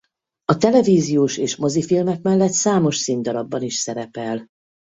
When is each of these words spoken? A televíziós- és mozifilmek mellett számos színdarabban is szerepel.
A 0.45 0.57
televíziós- 0.57 1.37
és 1.37 1.55
mozifilmek 1.55 2.21
mellett 2.21 2.51
számos 2.51 2.97
színdarabban 2.97 3.61
is 3.61 3.75
szerepel. 3.75 4.47